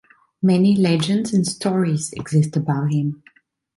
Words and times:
Many 0.41 0.75
legends 0.75 1.31
and 1.31 1.45
stories 1.45 2.11
exist 2.13 2.57
about 2.57 2.91
him. 2.91 3.21